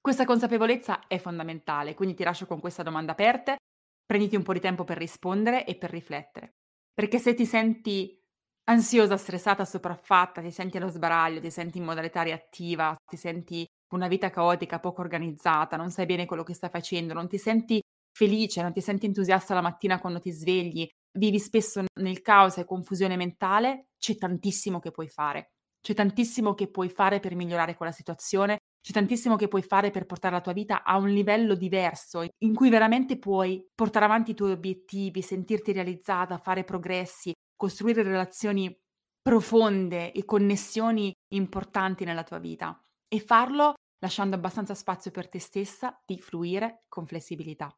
Questa 0.00 0.24
consapevolezza 0.24 1.06
è 1.06 1.18
fondamentale, 1.18 1.94
quindi 1.94 2.16
ti 2.16 2.24
lascio 2.24 2.46
con 2.46 2.58
questa 2.58 2.82
domanda 2.82 3.12
aperte, 3.12 3.58
prenditi 4.04 4.34
un 4.34 4.42
po' 4.42 4.52
di 4.52 4.58
tempo 4.58 4.82
per 4.82 4.98
rispondere 4.98 5.64
e 5.66 5.76
per 5.76 5.90
riflettere. 5.90 6.56
Perché 6.92 7.20
se 7.20 7.34
ti 7.34 7.46
senti 7.46 8.20
ansiosa, 8.64 9.16
stressata, 9.16 9.64
sopraffatta, 9.64 10.42
ti 10.42 10.50
senti 10.50 10.78
allo 10.78 10.88
sbaraglio, 10.88 11.38
ti 11.38 11.52
senti 11.52 11.78
in 11.78 11.84
modalità 11.84 12.24
reattiva, 12.24 12.96
ti 13.06 13.16
senti 13.16 13.64
una 13.94 14.08
vita 14.08 14.30
caotica, 14.30 14.80
poco 14.80 15.00
organizzata, 15.00 15.76
non 15.76 15.90
sai 15.90 16.06
bene 16.06 16.26
quello 16.26 16.42
che 16.42 16.54
stai 16.54 16.70
facendo, 16.70 17.12
non 17.12 17.28
ti 17.28 17.38
senti 17.38 17.80
felice, 18.12 18.62
non 18.62 18.72
ti 18.72 18.80
senti 18.80 19.06
entusiasta 19.06 19.54
la 19.54 19.60
mattina 19.60 20.00
quando 20.00 20.20
ti 20.20 20.30
svegli, 20.30 20.88
vivi 21.18 21.38
spesso 21.38 21.84
nel 22.00 22.22
caos 22.22 22.58
e 22.58 22.64
confusione 22.64 23.16
mentale, 23.16 23.86
c'è 23.98 24.16
tantissimo 24.16 24.78
che 24.78 24.90
puoi 24.90 25.08
fare. 25.08 25.52
C'è 25.80 25.94
tantissimo 25.94 26.54
che 26.54 26.68
puoi 26.68 26.90
fare 26.90 27.20
per 27.20 27.34
migliorare 27.34 27.74
quella 27.74 27.92
situazione, 27.92 28.58
c'è 28.82 28.92
tantissimo 28.92 29.36
che 29.36 29.48
puoi 29.48 29.62
fare 29.62 29.90
per 29.90 30.04
portare 30.04 30.34
la 30.34 30.42
tua 30.42 30.52
vita 30.52 30.82
a 30.84 30.98
un 30.98 31.08
livello 31.08 31.54
diverso, 31.54 32.26
in 32.44 32.54
cui 32.54 32.68
veramente 32.68 33.18
puoi 33.18 33.66
portare 33.74 34.04
avanti 34.04 34.32
i 34.32 34.34
tuoi 34.34 34.52
obiettivi, 34.52 35.22
sentirti 35.22 35.72
realizzata, 35.72 36.36
fare 36.36 36.64
progressi, 36.64 37.32
costruire 37.56 38.02
relazioni 38.02 38.74
profonde 39.22 40.12
e 40.12 40.24
connessioni 40.24 41.12
importanti 41.34 42.04
nella 42.04 42.24
tua 42.24 42.38
vita 42.38 42.78
e 43.12 43.20
farlo 43.20 43.74
lasciando 43.98 44.36
abbastanza 44.36 44.74
spazio 44.74 45.10
per 45.10 45.28
te 45.28 45.38
stessa 45.38 46.00
di 46.06 46.18
fluire 46.18 46.84
con 46.88 47.06
flessibilità. 47.06 47.70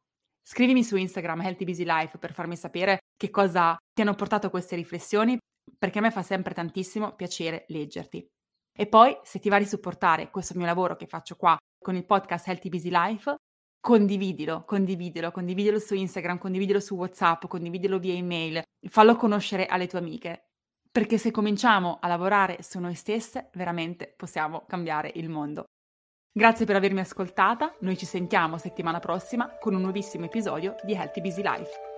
Scrivimi 0.44 0.84
su 0.84 0.96
Instagram 0.96 1.40
Healthy 1.40 1.64
Busy 1.64 1.84
Life 1.84 2.18
per 2.18 2.32
farmi 2.32 2.56
sapere 2.56 2.98
che 3.16 3.30
cosa 3.30 3.76
ti 3.92 4.02
hanno 4.02 4.14
portato 4.14 4.50
queste 4.50 4.76
riflessioni 4.76 5.38
perché 5.78 5.98
a 5.98 6.02
me 6.02 6.10
fa 6.10 6.22
sempre 6.22 6.54
tantissimo 6.54 7.14
piacere 7.14 7.64
leggerti. 7.68 8.26
E 8.74 8.86
poi, 8.86 9.16
se 9.22 9.38
ti 9.38 9.48
va 9.48 9.58
di 9.58 9.66
supportare 9.66 10.30
questo 10.30 10.56
mio 10.56 10.66
lavoro 10.66 10.96
che 10.96 11.06
faccio 11.06 11.36
qua 11.36 11.56
con 11.78 11.94
il 11.94 12.06
podcast 12.06 12.48
Healthy 12.48 12.68
Busy 12.68 12.90
Life, 12.90 13.34
condividilo, 13.80 14.64
condividilo, 14.64 15.30
condividilo 15.30 15.78
su 15.78 15.94
Instagram, 15.94 16.38
condividilo 16.38 16.80
su 16.80 16.94
WhatsApp, 16.96 17.46
condividilo 17.46 17.98
via 17.98 18.14
email, 18.14 18.62
fallo 18.88 19.16
conoscere 19.16 19.66
alle 19.66 19.86
tue 19.86 19.98
amiche. 19.98 20.51
Perché 20.92 21.16
se 21.16 21.30
cominciamo 21.30 21.96
a 22.02 22.06
lavorare 22.06 22.58
su 22.60 22.78
noi 22.78 22.94
stesse, 22.94 23.48
veramente 23.54 24.12
possiamo 24.14 24.64
cambiare 24.68 25.10
il 25.14 25.30
mondo. 25.30 25.64
Grazie 26.30 26.66
per 26.66 26.76
avermi 26.76 27.00
ascoltata, 27.00 27.74
noi 27.80 27.96
ci 27.96 28.04
sentiamo 28.04 28.58
settimana 28.58 28.98
prossima 28.98 29.56
con 29.58 29.74
un 29.74 29.80
nuovissimo 29.80 30.26
episodio 30.26 30.76
di 30.82 30.92
Healthy 30.92 31.22
Busy 31.22 31.42
Life. 31.42 31.91